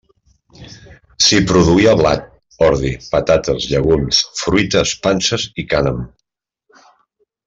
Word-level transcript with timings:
S'hi 1.25 1.41
produïa 1.51 1.91
blat, 1.99 2.23
ordi, 2.69 2.93
patates, 3.11 3.67
llegums, 3.75 4.23
fruites, 4.43 4.95
panses 5.05 5.47
i 5.65 5.71
cànem. 5.75 6.01